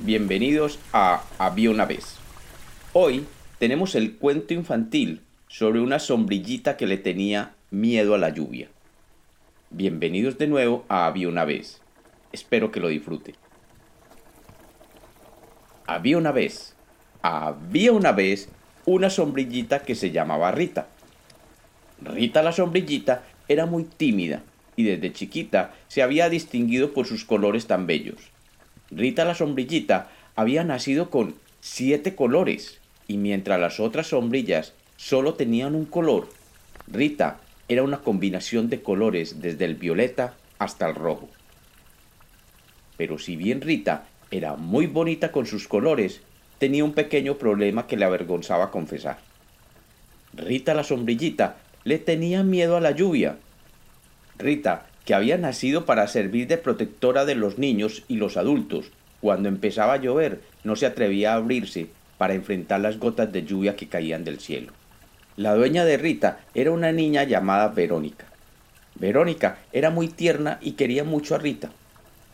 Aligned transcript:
bienvenidos 0.00 0.78
a 0.92 1.24
Había 1.38 1.70
una 1.70 1.86
vez. 1.86 2.16
Hoy 2.92 3.26
tenemos 3.58 3.94
el 3.94 4.16
cuento 4.16 4.52
infantil 4.52 5.22
sobre 5.48 5.80
una 5.80 5.98
sombrillita 5.98 6.76
que 6.76 6.86
le 6.86 6.98
tenía 6.98 7.54
miedo 7.70 8.14
a 8.14 8.18
la 8.18 8.28
lluvia. 8.28 8.68
Bienvenidos 9.70 10.36
de 10.38 10.48
nuevo 10.48 10.84
a 10.88 11.06
Había 11.06 11.28
una 11.28 11.44
vez. 11.44 11.80
Espero 12.32 12.70
que 12.70 12.80
lo 12.80 12.88
disfruten. 12.88 13.34
Había 15.86 16.18
una 16.18 16.32
vez, 16.32 16.74
había 17.22 17.92
una 17.92 18.12
vez 18.12 18.50
una 18.84 19.08
sombrillita 19.08 19.82
que 19.82 19.94
se 19.94 20.10
llamaba 20.10 20.52
Rita. 20.52 20.88
Rita 22.02 22.42
la 22.42 22.52
sombrillita 22.52 23.22
era 23.48 23.64
muy 23.64 23.84
tímida 23.84 24.42
y 24.76 24.84
desde 24.84 25.12
chiquita 25.12 25.74
se 25.88 26.02
había 26.02 26.28
distinguido 26.28 26.92
por 26.92 27.06
sus 27.06 27.24
colores 27.24 27.66
tan 27.66 27.86
bellos. 27.86 28.35
Rita 28.90 29.24
la 29.24 29.34
sombrillita 29.34 30.10
había 30.34 30.64
nacido 30.64 31.10
con 31.10 31.34
siete 31.60 32.14
colores 32.14 32.80
y 33.08 33.16
mientras 33.16 33.60
las 33.60 33.80
otras 33.80 34.08
sombrillas 34.08 34.74
solo 34.96 35.34
tenían 35.34 35.74
un 35.74 35.84
color, 35.84 36.28
Rita 36.86 37.40
era 37.68 37.82
una 37.82 37.98
combinación 37.98 38.68
de 38.68 38.82
colores 38.82 39.40
desde 39.40 39.64
el 39.64 39.74
violeta 39.74 40.34
hasta 40.58 40.88
el 40.88 40.94
rojo. 40.94 41.28
Pero 42.96 43.18
si 43.18 43.36
bien 43.36 43.60
Rita 43.60 44.06
era 44.30 44.56
muy 44.56 44.86
bonita 44.86 45.32
con 45.32 45.46
sus 45.46 45.68
colores, 45.68 46.20
tenía 46.58 46.84
un 46.84 46.94
pequeño 46.94 47.36
problema 47.36 47.86
que 47.86 47.96
le 47.96 48.04
avergonzaba 48.04 48.70
confesar. 48.70 49.18
Rita 50.32 50.74
la 50.74 50.84
sombrillita 50.84 51.56
le 51.84 51.98
tenía 51.98 52.42
miedo 52.42 52.76
a 52.76 52.80
la 52.80 52.92
lluvia. 52.92 53.36
Rita, 54.38 54.85
que 55.06 55.14
había 55.14 55.38
nacido 55.38 55.86
para 55.86 56.08
servir 56.08 56.48
de 56.48 56.58
protectora 56.58 57.24
de 57.24 57.36
los 57.36 57.58
niños 57.58 58.02
y 58.08 58.16
los 58.16 58.36
adultos, 58.36 58.90
cuando 59.20 59.48
empezaba 59.48 59.94
a 59.94 59.98
llover 59.98 60.40
no 60.64 60.74
se 60.74 60.84
atrevía 60.84 61.32
a 61.32 61.36
abrirse 61.36 61.86
para 62.18 62.34
enfrentar 62.34 62.80
las 62.80 62.98
gotas 62.98 63.32
de 63.32 63.44
lluvia 63.44 63.76
que 63.76 63.88
caían 63.88 64.24
del 64.24 64.40
cielo. 64.40 64.72
La 65.36 65.54
dueña 65.54 65.84
de 65.84 65.96
Rita 65.96 66.40
era 66.54 66.72
una 66.72 66.90
niña 66.90 67.22
llamada 67.22 67.68
Verónica. 67.68 68.26
Verónica 68.96 69.58
era 69.72 69.90
muy 69.90 70.08
tierna 70.08 70.58
y 70.60 70.72
quería 70.72 71.04
mucho 71.04 71.36
a 71.36 71.38
Rita, 71.38 71.70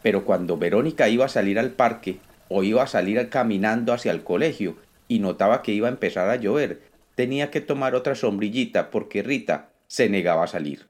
pero 0.03 0.25
cuando 0.25 0.57
Verónica 0.57 1.11
iba 1.11 1.27
a 1.27 1.29
salir 1.29 1.59
al 1.59 1.73
parque 1.73 2.21
o 2.49 2.63
iba 2.63 2.83
a 2.83 2.87
salir 2.87 3.29
caminando 3.29 3.93
hacia 3.93 4.13
el 4.13 4.23
colegio 4.23 4.77
y 5.09 5.19
notaba 5.19 5.63
que 5.63 5.73
iba 5.73 5.89
a 5.89 5.93
empezar 5.93 6.31
a 6.31 6.37
llover, 6.37 6.81
tenía 7.17 7.51
que 7.51 7.61
tomar 7.61 7.95
otra 7.95 8.15
sombrillita 8.15 8.91
porque 8.91 9.23
Rita 9.23 9.69
se 9.89 10.09
negaba 10.09 10.45
a 10.45 10.49
salir. 10.49 10.87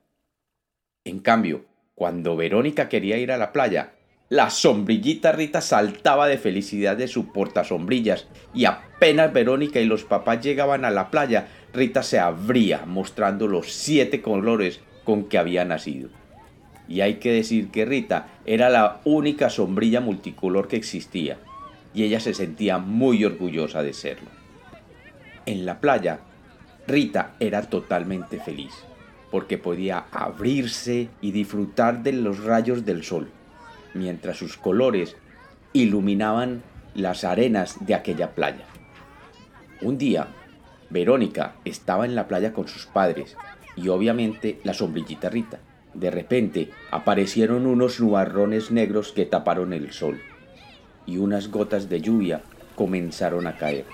En 1.05 1.19
cambio, 1.19 1.64
cuando 2.03 2.34
Verónica 2.34 2.89
quería 2.89 3.17
ir 3.19 3.31
a 3.31 3.36
la 3.36 3.53
playa, 3.53 3.92
la 4.28 4.50
sombrillita 4.50 5.31
Rita 5.31 5.61
saltaba 5.61 6.27
de 6.27 6.36
felicidad 6.36 6.97
de 6.97 7.06
su 7.06 7.31
portasombrillas 7.31 8.27
y 8.53 8.64
apenas 8.64 9.33
Verónica 9.33 9.78
y 9.78 9.84
los 9.84 10.03
papás 10.03 10.41
llegaban 10.41 10.84
a 10.84 10.91
la 10.91 11.12
playa, 11.12 11.47
Rita 11.73 12.03
se 12.03 12.19
abría 12.19 12.86
mostrando 12.86 13.47
los 13.47 13.70
siete 13.70 14.20
colores 14.20 14.80
con 15.05 15.28
que 15.28 15.39
había 15.39 15.64
nacido. 15.64 16.08
Y 16.89 17.03
hay 17.03 17.20
que 17.20 17.30
decir 17.30 17.70
que 17.70 17.84
Rita 17.84 18.27
era 18.47 18.69
la 18.69 19.00
única 19.05 19.48
sombrilla 19.48 20.00
multicolor 20.00 20.67
que 20.67 20.75
existía, 20.75 21.39
y 21.95 22.03
ella 22.03 22.19
se 22.19 22.34
sentía 22.34 22.78
muy 22.78 23.25
orgullosa 23.25 23.84
de 23.84 23.92
serlo. 23.92 24.28
En 25.47 25.64
la 25.64 25.78
playa, 25.78 26.19
Rita 26.89 27.36
era 27.39 27.62
totalmente 27.62 28.41
feliz, 28.41 28.73
porque 29.33 29.56
podía 29.56 30.05
abrirse 30.12 31.08
y 31.22 31.33
disfrutar 31.33 32.02
de 32.02 32.12
los 32.12 32.44
rayos 32.44 32.84
del 32.84 33.02
sol, 33.02 33.30
mientras 33.94 34.36
sus 34.36 34.58
colores 34.58 35.16
iluminaban 35.72 36.62
las 36.94 37.24
arenas 37.24 37.78
de 37.80 37.94
aquella 37.94 38.34
playa. 38.34 38.66
Un 39.80 39.97
día, 39.97 40.28
Verónica 40.91 41.55
estaba 41.64 42.05
en 42.05 42.14
la 42.14 42.28
playa 42.28 42.52
con 42.52 42.69
sus 42.69 42.84
padres 42.84 43.34
y 43.74 43.89
obviamente 43.89 44.61
la 44.64 44.74
sombrillita 44.74 45.30
Rita. 45.30 45.61
De 45.95 46.11
repente 46.11 46.70
aparecieron 46.90 47.67
unos 47.67 48.01
nubarrones 48.01 48.70
negros 48.70 49.12
que 49.12 49.24
taparon 49.24 49.73
el 49.73 49.92
sol 49.92 50.20
y 51.06 51.17
unas 51.17 51.51
gotas 51.51 51.89
de 51.89 52.02
lluvia 52.02 52.42
comenzaron 52.77 53.46
a 53.46 53.56
caer. 53.56 53.86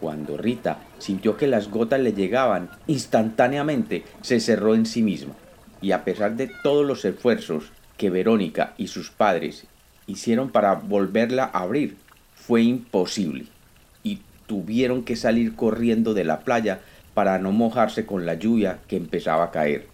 Cuando 0.00 0.36
Rita 0.36 0.78
sintió 0.98 1.36
que 1.36 1.46
las 1.46 1.70
gotas 1.70 2.00
le 2.00 2.12
llegaban, 2.12 2.70
instantáneamente 2.86 4.04
se 4.20 4.40
cerró 4.40 4.74
en 4.74 4.86
sí 4.86 5.02
misma 5.02 5.34
y 5.80 5.92
a 5.92 6.04
pesar 6.04 6.36
de 6.36 6.50
todos 6.62 6.86
los 6.86 7.04
esfuerzos 7.04 7.72
que 7.96 8.10
Verónica 8.10 8.74
y 8.76 8.88
sus 8.88 9.10
padres 9.10 9.66
hicieron 10.06 10.50
para 10.50 10.74
volverla 10.74 11.44
a 11.44 11.60
abrir, 11.60 11.96
fue 12.34 12.62
imposible 12.62 13.46
y 14.02 14.20
tuvieron 14.46 15.02
que 15.04 15.16
salir 15.16 15.56
corriendo 15.56 16.14
de 16.14 16.24
la 16.24 16.40
playa 16.40 16.80
para 17.14 17.38
no 17.38 17.52
mojarse 17.52 18.04
con 18.04 18.26
la 18.26 18.34
lluvia 18.34 18.78
que 18.88 18.96
empezaba 18.96 19.44
a 19.44 19.50
caer. 19.50 19.86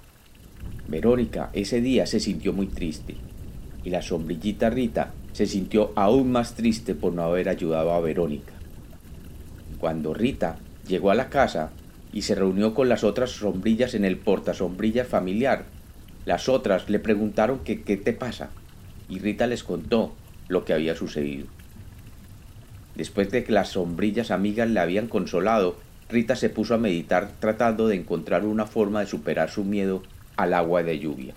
Verónica 0.88 1.50
ese 1.52 1.80
día 1.80 2.06
se 2.06 2.20
sintió 2.20 2.52
muy 2.52 2.66
triste 2.66 3.16
y 3.84 3.90
la 3.90 4.02
sombrillita 4.02 4.70
Rita 4.70 5.12
se 5.32 5.46
sintió 5.46 5.92
aún 5.96 6.30
más 6.30 6.54
triste 6.54 6.94
por 6.94 7.12
no 7.12 7.22
haber 7.22 7.48
ayudado 7.48 7.92
a 7.92 8.00
Verónica. 8.00 8.52
Cuando 9.82 10.15
Rita 10.15 10.59
llegó 10.87 11.10
a 11.10 11.16
la 11.16 11.28
casa 11.28 11.70
y 12.12 12.22
se 12.22 12.37
reunió 12.37 12.72
con 12.72 12.88
las 12.88 13.03
otras 13.03 13.31
sombrillas 13.31 13.94
en 13.94 14.04
el 14.04 14.16
portasombrilla 14.16 15.04
familiar, 15.04 15.65
las 16.25 16.48
otras 16.48 16.88
le 16.88 17.00
preguntaron 17.00 17.59
que 17.59 17.82
qué 17.82 17.97
te 17.97 18.12
pasa 18.12 18.50
y 19.09 19.19
Rita 19.19 19.48
les 19.48 19.65
contó 19.65 20.15
lo 20.47 20.65
que 20.65 20.72
había 20.72 20.94
sucedido. 20.94 21.48
Después 22.94 23.32
de 23.32 23.43
que 23.43 23.50
las 23.50 23.70
sombrillas 23.70 24.31
amigas 24.31 24.70
le 24.70 24.78
habían 24.78 25.09
consolado, 25.09 25.76
Rita 26.09 26.37
se 26.37 26.49
puso 26.49 26.75
a 26.76 26.78
meditar 26.78 27.32
tratando 27.41 27.88
de 27.88 27.97
encontrar 27.97 28.44
una 28.44 28.66
forma 28.66 29.00
de 29.00 29.06
superar 29.06 29.50
su 29.50 29.64
miedo 29.64 30.04
al 30.37 30.54
agua 30.54 30.84
de 30.84 31.00
lluvia. 31.00 31.34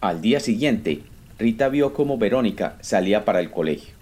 Al 0.00 0.22
día 0.22 0.40
siguiente, 0.40 1.02
Rita 1.38 1.68
vio 1.68 1.92
cómo 1.92 2.16
Verónica 2.16 2.78
salía 2.80 3.26
para 3.26 3.40
el 3.40 3.50
colegio. 3.50 3.92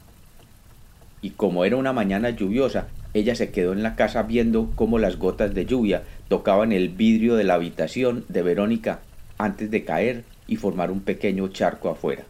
Y 1.22 1.30
como 1.30 1.64
era 1.64 1.76
una 1.76 1.92
mañana 1.92 2.30
lluviosa, 2.30 2.86
ella 3.14 3.34
se 3.34 3.50
quedó 3.50 3.72
en 3.72 3.82
la 3.82 3.94
casa 3.94 4.22
viendo 4.22 4.70
cómo 4.74 4.98
las 4.98 5.18
gotas 5.18 5.54
de 5.54 5.66
lluvia 5.66 6.02
tocaban 6.28 6.72
el 6.72 6.88
vidrio 6.88 7.36
de 7.36 7.44
la 7.44 7.54
habitación 7.54 8.24
de 8.28 8.42
Verónica 8.42 9.00
antes 9.38 9.70
de 9.70 9.84
caer 9.84 10.24
y 10.46 10.56
formar 10.56 10.90
un 10.90 11.00
pequeño 11.00 11.48
charco 11.48 11.90
afuera. 11.90 12.24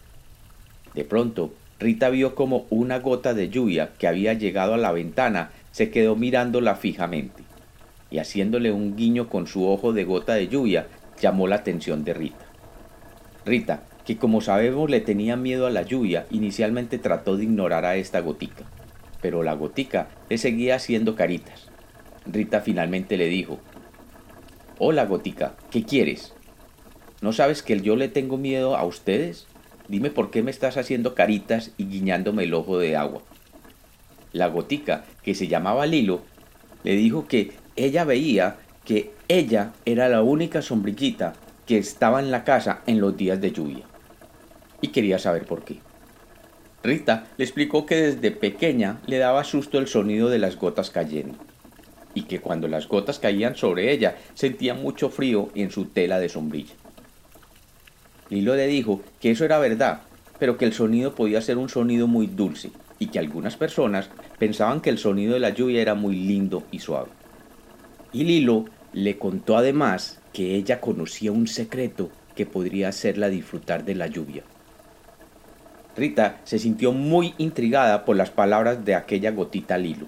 De 0.95 1.05
pronto, 1.05 1.53
Rita 1.79 2.11
vio 2.11 2.35
como 2.35 2.67
una 2.71 2.99
gota 2.99 3.35
de 3.35 3.49
lluvia 3.49 3.91
que 3.99 4.07
había 4.07 4.35
llegado 4.35 4.75
a 4.75 4.79
la 4.79 4.93
ventana 4.93 5.51
se 5.73 5.91
quedó 5.91 6.17
mirándola 6.17 6.75
fijamente, 6.75 7.43
y 8.11 8.19
haciéndole 8.19 8.73
un 8.73 8.95
guiño 8.95 9.29
con 9.29 9.47
su 9.47 9.67
ojo 9.67 9.93
de 9.93 10.05
gota 10.05 10.35
de 10.35 10.49
lluvia, 10.49 10.87
llamó 11.21 11.49
la 11.49 11.57
atención 11.57 12.05
de 12.05 12.15
Rita. 12.15 12.45
Rita, 13.45 13.83
que 14.05 14.17
como 14.17 14.41
sabemos 14.41 14.91
le 14.91 15.01
tenía 15.01 15.37
miedo 15.37 15.67
a 15.67 15.71
la 15.71 15.83
lluvia, 15.83 16.27
inicialmente 16.31 16.99
trató 16.99 17.37
de 17.37 17.45
ignorar 17.45 17.85
a 17.85 17.97
esta 17.97 18.21
gotica, 18.21 18.65
pero 19.23 19.43
la 19.43 19.55
gotica 19.55 20.11
le 20.29 20.37
seguía 20.37 20.75
haciendo 20.75 21.15
caritas. 21.15 21.69
Rita 22.27 22.61
finalmente 22.61 23.17
le 23.17 23.29
dijo, 23.29 23.61
Hola 24.79 25.07
gotica, 25.07 25.55
¿qué 25.71 25.85
quieres? 25.85 26.35
¿No 27.23 27.33
sabes 27.33 27.63
que 27.63 27.81
yo 27.81 27.95
le 27.95 28.09
tengo 28.09 28.37
miedo 28.37 28.77
a 28.77 28.85
ustedes? 28.85 29.47
Dime 29.89 30.11
por 30.11 30.31
qué 30.31 30.43
me 30.43 30.51
estás 30.51 30.77
haciendo 30.77 31.15
caritas 31.15 31.71
y 31.77 31.87
guiñándome 31.87 32.45
el 32.45 32.55
ojo 32.55 32.79
de 32.79 32.97
agua. 32.97 33.23
La 34.33 34.49
gotica, 34.49 35.05
que 35.23 35.35
se 35.35 35.47
llamaba 35.47 35.87
Lilo, 35.87 36.23
le 36.83 36.97
dijo 36.97 37.29
que 37.29 37.53
ella 37.77 38.05
veía 38.05 38.57
que 38.85 39.13
ella 39.29 39.73
era 39.85 40.09
la 40.09 40.23
única 40.23 40.63
sombrillita 40.63 41.35
que 41.67 41.79
estaba 41.79 42.19
en 42.19 42.33
la 42.33 42.43
casa 42.43 42.83
en 42.87 43.01
los 43.01 43.17
días 43.17 43.41
de 43.41 43.53
lluvia. 43.53 43.85
Y 44.81 44.89
quería 44.89 45.19
saber 45.19 45.47
por 45.47 45.65
qué. 45.65 45.79
Rita 46.83 47.29
le 47.37 47.45
explicó 47.45 47.87
que 47.87 47.95
desde 47.95 48.33
pequeña 48.33 49.01
le 49.07 49.19
daba 49.19 49.45
susto 49.45 49.79
el 49.79 49.87
sonido 49.87 50.29
de 50.29 50.39
las 50.39 50.57
gotas 50.57 50.91
cayendo, 50.91 51.39
y 52.15 52.23
que 52.23 52.41
cuando 52.41 52.67
las 52.67 52.89
gotas 52.89 53.21
caían 53.21 53.55
sobre 53.55 53.93
ella 53.93 54.17
sentía 54.35 54.75
mucho 54.75 55.09
frío 55.09 55.51
en 55.55 55.71
su 55.71 55.85
tela 55.85 56.19
de 56.19 56.29
sombrilla. 56.29 56.75
Lilo 58.31 58.57
le 58.57 58.67
dijo 58.67 59.01
que 59.21 59.31
eso 59.31 59.45
era 59.45 59.59
verdad, 59.59 60.03
pero 60.39 60.57
que 60.57 60.65
el 60.65 60.73
sonido 60.73 61.15
podía 61.15 61.41
ser 61.41 61.57
un 61.57 61.69
sonido 61.69 62.09
muy 62.09 62.27
dulce, 62.27 62.71
y 62.99 63.07
que 63.07 63.19
algunas 63.19 63.57
personas 63.57 64.11
pensaban 64.39 64.81
que 64.81 64.91
el 64.91 64.99
sonido 64.99 65.35
de 65.35 65.41
la 65.41 65.51
lluvia 65.51 65.83
era 65.83 65.95
muy 65.95 66.17
lindo 66.17 66.65
y 66.73 66.81
suave. 66.81 67.11
Y 68.13 68.25
Lilo 68.25 68.65
le 68.93 69.19
contó 69.19 69.57
además 69.57 70.21
que 70.33 70.57
ella 70.57 70.81
conocía 70.81 71.31
un 71.31 71.47
secreto 71.47 72.11
que 72.35 72.47
podría 72.47 72.89
hacerla 72.89 73.29
disfrutar 73.29 73.85
de 73.85 73.95
la 73.95 74.07
lluvia. 74.07 74.43
Rita 75.97 76.41
se 76.45 76.59
sintió 76.59 76.93
muy 76.93 77.35
intrigada 77.39 78.05
por 78.05 78.17
las 78.17 78.31
palabras 78.31 78.85
de 78.85 78.95
aquella 78.95 79.31
gotita 79.31 79.77
Lilo 79.77 80.07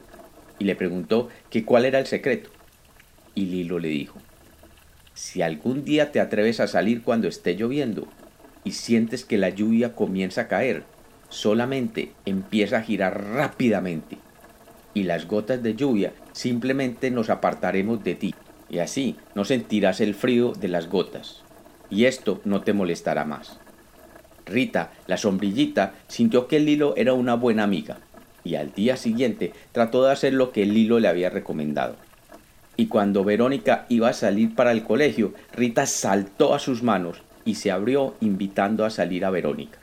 y 0.59 0.65
le 0.65 0.77
preguntó 0.77 1.29
que 1.51 1.65
cuál 1.65 1.85
era 1.85 1.99
el 1.99 2.07
secreto. 2.07 2.51
Y 3.35 3.47
Lilo 3.47 3.79
le 3.79 3.89
dijo, 3.89 4.19
si 5.13 5.43
algún 5.43 5.85
día 5.85 6.11
te 6.13 6.21
atreves 6.21 6.61
a 6.61 6.67
salir 6.67 7.03
cuando 7.03 7.29
esté 7.29 7.57
lloviendo 7.57 8.09
y 8.65 8.73
sientes 8.73 9.25
que 9.25 9.39
la 9.39 9.51
lluvia 9.51 9.95
comienza 9.95 10.43
a 10.43 10.49
caer, 10.49 10.85
solamente 11.29 12.13
empieza 12.25 12.79
a 12.79 12.83
girar 12.83 13.23
rápidamente 13.25 14.19
y 14.95 15.03
las 15.03 15.27
gotas 15.27 15.63
de 15.63 15.75
lluvia 15.75 16.13
simplemente 16.33 17.11
nos 17.11 17.29
apartaremos 17.29 18.03
de 18.05 18.15
ti 18.15 18.35
y 18.71 18.79
así 18.79 19.17
no 19.35 19.45
sentirás 19.45 20.01
el 20.01 20.15
frío 20.15 20.53
de 20.53 20.69
las 20.69 20.89
gotas 20.89 21.43
y 21.91 22.07
esto 22.07 22.41
no 22.45 22.63
te 22.63 22.73
molestará 22.73 23.25
más. 23.25 23.61
Rita, 24.47 24.93
la 25.07 25.17
sombrillita, 25.17 25.95
sintió 26.09 26.47
que 26.49 26.57
el 26.57 26.69
hilo 26.69 26.95
era 26.97 27.13
una 27.13 27.35
buena 27.35 27.63
amiga 27.65 27.99
y 28.45 28.57
al 28.57 28.73
día 28.73 28.97
siguiente 28.97 29.53
trató 29.73 30.05
de 30.05 30.13
hacer 30.13 30.35
lo 30.35 30.53
que 30.53 30.63
el 30.63 30.77
hilo 30.77 31.01
le 31.01 31.09
había 31.09 31.31
recomendado. 31.31 31.97
Y 32.77 32.87
cuando 32.87 33.25
Verónica 33.25 33.87
iba 33.89 34.09
a 34.09 34.13
salir 34.13 34.55
para 34.55 34.73
el 34.73 34.83
colegio, 34.83 35.33
Rita 35.55 35.87
saltó 35.87 36.55
a 36.55 36.59
sus 36.59 36.83
manos 36.83 37.23
y 37.45 37.55
se 37.55 37.71
abrió 37.71 38.15
invitando 38.21 38.85
a 38.85 38.91
salir 38.91 39.25
a 39.25 39.31
Verónica. 39.31 39.79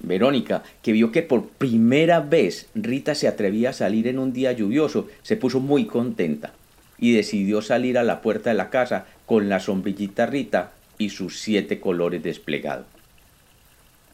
Verónica, 0.00 0.62
que 0.82 0.92
vio 0.92 1.12
que 1.12 1.22
por 1.22 1.48
primera 1.48 2.20
vez 2.20 2.68
Rita 2.74 3.14
se 3.14 3.28
atrevía 3.28 3.70
a 3.70 3.74
salir 3.74 4.08
en 4.08 4.18
un 4.18 4.32
día 4.32 4.52
lluvioso, 4.52 5.08
se 5.22 5.36
puso 5.36 5.60
muy 5.60 5.86
contenta 5.86 6.52
y 6.98 7.12
decidió 7.12 7.62
salir 7.62 7.98
a 7.98 8.02
la 8.02 8.20
puerta 8.20 8.50
de 8.50 8.56
la 8.56 8.70
casa 8.70 9.06
con 9.26 9.48
la 9.48 9.60
sombrillita 9.60 10.26
Rita 10.26 10.72
y 10.98 11.10
sus 11.10 11.40
siete 11.40 11.80
colores 11.80 12.22
desplegados. 12.22 12.86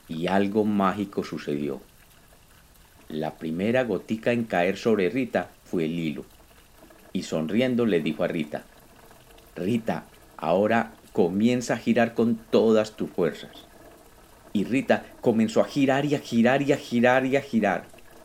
Y 0.09 0.27
algo 0.29 0.65
mágico 0.65 1.25
sucedió. 1.25 1.81
La 3.09 3.35
primera 3.35 3.85
gotica 3.85 4.33
en 4.33 4.45
caer 4.45 4.77
sobre 4.77 5.11
Rita 5.11 5.51
fue 5.65 5.85
el 5.85 5.99
hilo. 5.99 6.25
Y 7.13 7.23
sonriendo 7.23 7.87
le 7.87 8.01
dijo 8.01 8.25
a 8.25 8.29
Rita, 8.29 8.65
Rita, 9.55 10.05
ahora 10.37 10.93
comienza 11.13 11.75
a 11.75 11.79
girar 11.79 12.15
con 12.15 12.37
todas 12.37 12.97
tus 12.97 13.11
fuerzas. 13.11 13.67
Y 14.53 14.65
Rita 14.65 15.07
comenzó 15.21 15.61
a 15.61 15.65
girar 15.65 16.05
y 16.05 16.15
a 16.15 16.19
girar 16.19 16.63
y 16.63 16.73
a 16.73 16.77
girar 16.77 17.27
y 17.27 17.37
a 17.37 17.41
girar. 17.41 17.85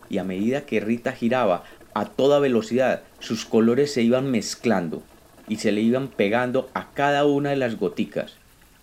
Y 0.10 0.18
a 0.18 0.24
medida 0.24 0.66
que 0.66 0.80
Rita 0.80 1.12
giraba 1.13 1.63
a 1.94 2.06
toda 2.06 2.39
velocidad, 2.39 3.04
sus 3.19 3.45
colores 3.45 3.94
se 3.94 4.01
iban 4.01 4.31
mezclando 4.31 5.04
y 5.48 5.57
se 5.57 5.72
le 5.72 5.81
iban 5.81 6.07
pegando 6.07 6.69
a 6.74 6.92
cada 6.92 7.25
una 7.25 7.50
de 7.51 7.57
las 7.57 7.78
goticas. 7.78 8.36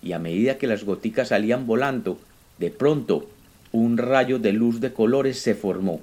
Y 0.03 0.13
a 0.13 0.19
medida 0.19 0.59
que 0.59 0.67
las 0.67 0.85
goticas 0.85 1.29
salían 1.29 1.67
volando, 1.67 2.19
de 2.59 2.71
pronto 2.71 3.29
un 3.73 3.99
rayo 3.99 4.39
de 4.39 4.53
luz 4.53 4.81
de 4.81 4.93
colores 4.93 5.39
se 5.39 5.55
formó 5.55 6.01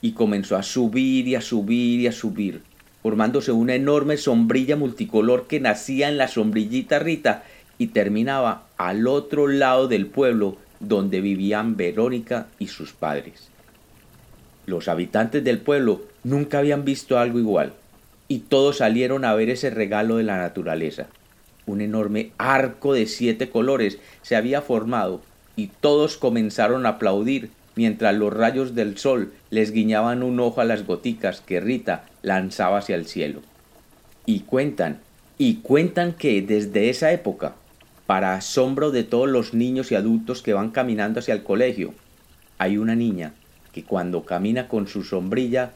y 0.00 0.12
comenzó 0.12 0.56
a 0.56 0.62
subir 0.62 1.28
y 1.28 1.34
a 1.34 1.40
subir 1.40 2.00
y 2.00 2.06
a 2.06 2.12
subir, 2.12 2.62
formándose 3.02 3.52
una 3.52 3.74
enorme 3.74 4.16
sombrilla 4.16 4.76
multicolor 4.76 5.46
que 5.46 5.60
nacía 5.60 6.08
en 6.08 6.16
la 6.16 6.28
sombrillita 6.28 6.98
Rita 6.98 7.44
y 7.78 7.88
terminaba 7.88 8.66
al 8.76 9.06
otro 9.06 9.46
lado 9.46 9.88
del 9.88 10.06
pueblo 10.06 10.56
donde 10.80 11.20
vivían 11.20 11.76
Verónica 11.76 12.48
y 12.58 12.68
sus 12.68 12.92
padres. 12.92 13.48
Los 14.66 14.88
habitantes 14.88 15.42
del 15.44 15.58
pueblo 15.58 16.02
nunca 16.24 16.58
habían 16.58 16.84
visto 16.84 17.18
algo 17.18 17.38
igual, 17.38 17.72
y 18.28 18.40
todos 18.40 18.78
salieron 18.78 19.24
a 19.24 19.34
ver 19.34 19.50
ese 19.50 19.70
regalo 19.70 20.16
de 20.16 20.22
la 20.22 20.38
naturaleza. 20.38 21.06
Un 21.66 21.80
enorme 21.80 22.32
arco 22.38 22.94
de 22.94 23.06
siete 23.06 23.50
colores 23.50 23.98
se 24.22 24.36
había 24.36 24.62
formado 24.62 25.20
y 25.56 25.68
todos 25.68 26.16
comenzaron 26.16 26.86
a 26.86 26.90
aplaudir 26.90 27.50
mientras 27.74 28.14
los 28.14 28.32
rayos 28.32 28.74
del 28.74 28.98
sol 28.98 29.32
les 29.50 29.72
guiñaban 29.72 30.22
un 30.22 30.40
ojo 30.40 30.60
a 30.60 30.64
las 30.64 30.86
goticas 30.86 31.40
que 31.40 31.60
Rita 31.60 32.04
lanzaba 32.22 32.78
hacia 32.78 32.96
el 32.96 33.06
cielo. 33.06 33.40
Y 34.26 34.40
cuentan, 34.40 35.00
y 35.38 35.56
cuentan 35.56 36.12
que 36.12 36.42
desde 36.42 36.90
esa 36.90 37.12
época, 37.12 37.54
para 38.06 38.34
asombro 38.34 38.90
de 38.90 39.04
todos 39.04 39.28
los 39.28 39.54
niños 39.54 39.90
y 39.90 39.94
adultos 39.94 40.42
que 40.42 40.52
van 40.52 40.70
caminando 40.70 41.20
hacia 41.20 41.34
el 41.34 41.42
colegio, 41.42 41.94
hay 42.58 42.76
una 42.76 42.94
niña 42.94 43.32
que 43.72 43.84
cuando 43.84 44.24
camina 44.24 44.68
con 44.68 44.86
su 44.86 45.02
sombrilla 45.02 45.72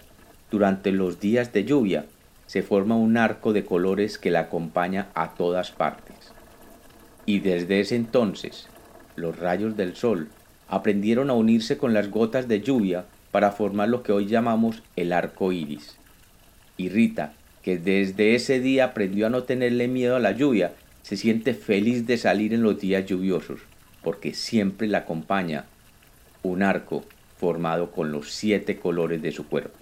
durante 0.50 0.92
los 0.92 1.18
días 1.18 1.52
de 1.52 1.64
lluvia, 1.64 2.04
se 2.46 2.62
forma 2.62 2.96
un 2.96 3.16
arco 3.16 3.52
de 3.52 3.64
colores 3.64 4.18
que 4.18 4.30
la 4.30 4.40
acompaña 4.40 5.08
a 5.14 5.34
todas 5.34 5.72
partes. 5.72 6.14
Y 7.24 7.40
desde 7.40 7.80
ese 7.80 7.96
entonces, 7.96 8.68
los 9.16 9.38
rayos 9.38 9.76
del 9.76 9.96
sol, 9.96 10.28
aprendieron 10.68 11.30
a 11.30 11.34
unirse 11.34 11.78
con 11.78 11.94
las 11.94 12.10
gotas 12.10 12.48
de 12.48 12.60
lluvia 12.60 13.04
para 13.30 13.52
formar 13.52 13.88
lo 13.88 14.02
que 14.02 14.12
hoy 14.12 14.26
llamamos 14.26 14.82
el 14.94 15.12
arco 15.12 15.52
iris. 15.52 15.96
Y 16.76 16.88
Rita, 16.88 17.32
que 17.62 17.78
desde 17.78 18.34
ese 18.34 18.60
día 18.60 18.84
aprendió 18.84 19.26
a 19.26 19.30
no 19.30 19.42
tenerle 19.42 19.88
miedo 19.88 20.16
a 20.16 20.20
la 20.20 20.32
lluvia, 20.32 20.72
se 21.02 21.16
siente 21.16 21.54
feliz 21.54 22.06
de 22.06 22.18
salir 22.18 22.52
en 22.52 22.62
los 22.62 22.80
días 22.80 23.06
lluviosos, 23.06 23.60
porque 24.02 24.34
siempre 24.34 24.88
la 24.88 24.98
acompaña 24.98 25.64
un 26.42 26.62
arco 26.62 27.04
formado 27.38 27.90
con 27.90 28.12
los 28.12 28.32
siete 28.32 28.78
colores 28.78 29.20
de 29.22 29.32
su 29.32 29.46
cuerpo. 29.46 29.76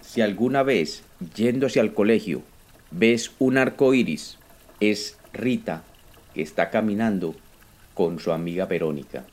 Si 0.00 0.20
alguna 0.20 0.62
vez, 0.62 1.04
yéndose 1.34 1.80
al 1.80 1.94
colegio, 1.94 2.42
ves 2.90 3.32
un 3.38 3.58
arco 3.58 3.94
iris, 3.94 4.38
es 4.80 5.18
Rita 5.32 5.84
que 6.34 6.42
está 6.42 6.70
caminando 6.70 7.34
con 8.00 8.18
su 8.18 8.32
amiga 8.32 8.64
Verónica. 8.64 9.24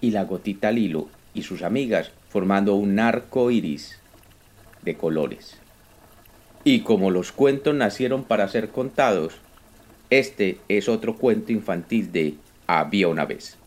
Y 0.00 0.10
la 0.10 0.24
gotita 0.24 0.72
Lilo 0.72 1.06
y 1.34 1.42
sus 1.42 1.62
amigas 1.62 2.10
formando 2.28 2.74
un 2.74 2.98
arco 2.98 3.48
iris 3.52 4.00
de 4.82 4.96
colores. 4.96 5.56
Y 6.64 6.80
como 6.80 7.12
los 7.12 7.30
cuentos 7.30 7.72
nacieron 7.72 8.24
para 8.24 8.48
ser 8.48 8.70
contados, 8.70 9.34
este 10.10 10.58
es 10.66 10.88
otro 10.88 11.14
cuento 11.14 11.52
infantil 11.52 12.10
de 12.10 12.34
Había 12.66 13.06
una 13.06 13.24
vez. 13.24 13.59